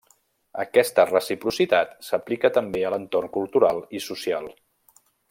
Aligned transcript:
Aquesta 0.63 1.03
reciprocitat 1.09 1.93
s'aplica 2.07 2.53
també 2.57 2.83
a 2.89 2.93
l'entorn 2.95 3.33
cultural 3.39 3.83
i 4.01 4.03
social. 4.11 4.53